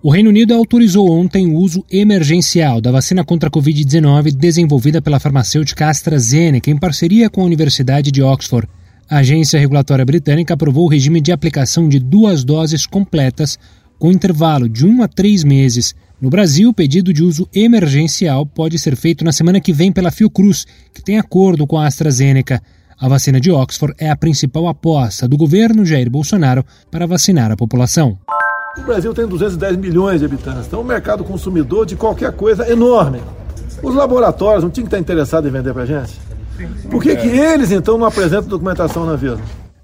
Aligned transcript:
O 0.00 0.12
Reino 0.12 0.30
Unido 0.30 0.54
autorizou 0.54 1.10
ontem 1.10 1.48
o 1.48 1.56
uso 1.56 1.84
emergencial 1.90 2.80
da 2.80 2.92
vacina 2.92 3.24
contra 3.24 3.48
a 3.48 3.50
Covid-19 3.52 4.30
desenvolvida 4.30 5.02
pela 5.02 5.18
farmacêutica 5.18 5.88
AstraZeneca 5.88 6.70
em 6.70 6.76
parceria 6.76 7.28
com 7.28 7.42
a 7.42 7.44
Universidade 7.44 8.12
de 8.12 8.22
Oxford. 8.22 8.68
A 9.10 9.16
agência 9.16 9.58
regulatória 9.58 10.04
britânica 10.04 10.54
aprovou 10.54 10.84
o 10.84 10.88
regime 10.88 11.20
de 11.20 11.32
aplicação 11.32 11.88
de 11.88 11.98
duas 11.98 12.44
doses 12.44 12.86
completas 12.86 13.58
com 13.98 14.12
intervalo 14.12 14.68
de 14.68 14.86
um 14.86 15.02
a 15.02 15.08
três 15.08 15.42
meses. 15.42 15.96
No 16.20 16.30
Brasil, 16.30 16.68
o 16.70 16.74
pedido 16.74 17.12
de 17.12 17.24
uso 17.24 17.48
emergencial 17.52 18.46
pode 18.46 18.78
ser 18.78 18.94
feito 18.94 19.24
na 19.24 19.32
semana 19.32 19.60
que 19.60 19.72
vem 19.72 19.90
pela 19.90 20.12
Fiocruz, 20.12 20.64
que 20.94 21.02
tem 21.02 21.18
acordo 21.18 21.66
com 21.66 21.76
a 21.76 21.88
AstraZeneca. 21.88 22.62
A 23.00 23.08
vacina 23.08 23.40
de 23.40 23.50
Oxford 23.50 23.96
é 23.98 24.08
a 24.08 24.16
principal 24.16 24.68
aposta 24.68 25.26
do 25.26 25.36
governo 25.36 25.84
Jair 25.84 26.08
Bolsonaro 26.08 26.64
para 26.88 27.06
vacinar 27.06 27.50
a 27.50 27.56
população. 27.56 28.16
O 28.78 28.82
Brasil 28.84 29.12
tem 29.12 29.26
210 29.26 29.76
milhões 29.76 30.20
de 30.20 30.26
habitantes, 30.26 30.66
então 30.66 30.80
o 30.80 30.84
mercado 30.84 31.22
consumidor 31.24 31.84
de 31.84 31.96
qualquer 31.96 32.32
coisa 32.32 32.64
é 32.64 32.72
enorme. 32.72 33.20
Os 33.82 33.94
laboratórios 33.94 34.64
não 34.64 34.70
tinham 34.70 34.86
que 34.86 34.94
estar 34.94 34.98
interessados 34.98 35.48
em 35.48 35.52
vender 35.52 35.72
para 35.72 35.82
a 35.82 35.86
gente? 35.86 36.18
Por 36.90 37.02
que, 37.02 37.14
que 37.14 37.28
eles, 37.28 37.70
então, 37.70 37.96
não 37.96 38.06
apresentam 38.06 38.48
documentação 38.48 39.06
na 39.06 39.14
vida? 39.14 39.38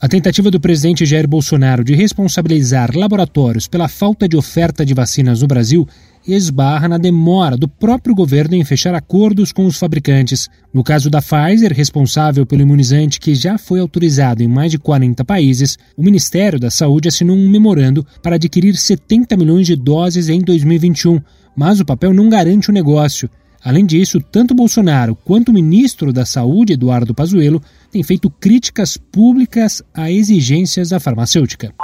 A 0.00 0.08
tentativa 0.08 0.50
do 0.50 0.60
presidente 0.60 1.06
Jair 1.06 1.26
Bolsonaro 1.26 1.82
de 1.82 1.94
responsabilizar 1.94 2.90
laboratórios 2.94 3.66
pela 3.66 3.88
falta 3.88 4.28
de 4.28 4.36
oferta 4.36 4.84
de 4.84 4.92
vacinas 4.92 5.40
no 5.40 5.46
Brasil 5.46 5.88
esbarra 6.26 6.88
na 6.88 6.98
demora 6.98 7.56
do 7.56 7.68
próprio 7.68 8.14
governo 8.14 8.54
em 8.54 8.64
fechar 8.64 8.94
acordos 8.94 9.52
com 9.52 9.66
os 9.66 9.78
fabricantes. 9.78 10.48
No 10.72 10.82
caso 10.82 11.08
da 11.08 11.22
Pfizer, 11.22 11.72
responsável 11.72 12.44
pelo 12.44 12.62
imunizante 12.62 13.20
que 13.20 13.34
já 13.34 13.56
foi 13.58 13.80
autorizado 13.80 14.42
em 14.42 14.48
mais 14.48 14.70
de 14.70 14.78
40 14.78 15.24
países, 15.24 15.78
o 15.96 16.02
Ministério 16.02 16.58
da 16.58 16.70
Saúde 16.70 17.08
assinou 17.08 17.36
um 17.36 17.48
memorando 17.48 18.06
para 18.22 18.36
adquirir 18.36 18.76
70 18.76 19.36
milhões 19.36 19.66
de 19.66 19.76
doses 19.76 20.28
em 20.28 20.40
2021, 20.40 21.20
mas 21.54 21.80
o 21.80 21.84
papel 21.84 22.12
não 22.12 22.28
garante 22.28 22.70
o 22.70 22.72
negócio. 22.72 23.30
Além 23.62 23.84
disso, 23.84 24.20
tanto 24.20 24.54
Bolsonaro 24.54 25.16
quanto 25.16 25.48
o 25.48 25.54
ministro 25.54 26.12
da 26.12 26.24
Saúde, 26.24 26.74
Eduardo 26.74 27.14
Pazuello, 27.14 27.60
têm 27.90 28.02
feito 28.02 28.30
críticas 28.30 28.96
públicas 28.96 29.82
a 29.92 30.10
exigências 30.10 30.90
da 30.90 31.00
farmacêutica. 31.00 31.74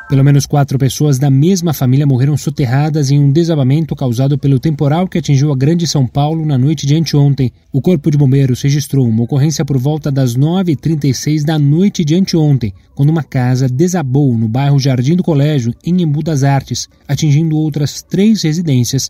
Pelo 0.08 0.24
menos 0.24 0.46
quatro 0.46 0.78
pessoas 0.78 1.18
da 1.18 1.32
mesma 1.32 1.74
família 1.74 2.06
morreram 2.06 2.38
soterradas 2.38 3.10
em 3.10 3.20
um 3.20 3.32
desabamento 3.32 3.96
causado 3.96 4.38
pelo 4.38 4.60
temporal 4.60 5.08
que 5.08 5.18
atingiu 5.18 5.52
a 5.52 5.56
Grande 5.56 5.88
São 5.88 6.06
Paulo 6.06 6.46
na 6.46 6.60
noite 6.60 6.86
de 6.86 6.96
anteontem. 6.96 7.52
O 7.74 7.82
Corpo 7.82 8.12
de 8.12 8.18
Bombeiros 8.18 8.62
registrou 8.62 9.08
uma 9.08 9.24
ocorrência 9.24 9.66
por 9.66 9.80
volta 9.80 10.12
das 10.12 10.38
9h36 10.38 11.44
da 11.44 11.58
noite 11.58 12.06
de 12.06 12.14
anteontem, 12.14 12.72
quando 12.94 13.10
uma 13.10 13.24
casa 13.24 13.68
desabou 13.68 14.38
no 14.38 14.48
bairro 14.48 14.78
Jardim 14.78 15.16
do 15.16 15.24
Colégio, 15.24 15.74
em 15.84 16.04
Embu 16.04 16.22
das 16.22 16.44
Artes, 16.44 16.88
atingindo 17.08 17.58
outras 17.58 18.04
três 18.04 18.44
residências 18.44 19.10